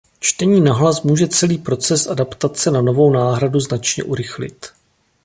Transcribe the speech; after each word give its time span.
Čtení 0.19 0.61
nahlas 0.61 1.01
může 1.01 1.27
celý 1.27 1.57
proces 1.57 2.07
adaptace 2.07 2.71
na 2.71 2.81
novou 2.81 3.11
náhradu 3.11 3.59
značně 3.59 4.03
urychlit. 4.03 4.65